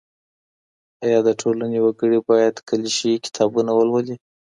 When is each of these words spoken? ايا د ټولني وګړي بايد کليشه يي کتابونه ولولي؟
ايا 1.03 1.19
د 1.27 1.29
ټولني 1.41 1.79
وګړي 1.81 2.19
بايد 2.27 2.55
کليشه 2.67 3.05
يي 3.11 3.17
کتابونه 3.25 3.71
ولولي؟ 3.75 4.15